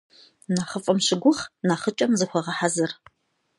[0.53, 2.91] Нэхъыфӏым щыгугъ, нэхъыкӏэм зыхуэгъэхьэзыр.